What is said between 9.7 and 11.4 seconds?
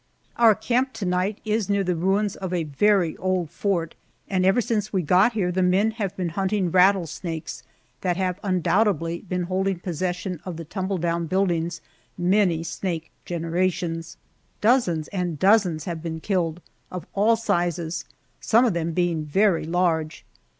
possession of the tumble down